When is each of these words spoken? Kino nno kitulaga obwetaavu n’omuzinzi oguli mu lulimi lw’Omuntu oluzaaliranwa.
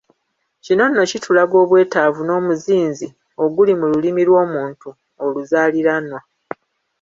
Kino 0.63 0.83
nno 0.87 1.03
kitulaga 1.11 1.55
obwetaavu 1.63 2.21
n’omuzinzi 2.25 3.07
oguli 3.43 3.73
mu 3.79 3.85
lulimi 3.91 4.21
lw’Omuntu 4.29 4.87
oluzaaliranwa. 5.25 6.19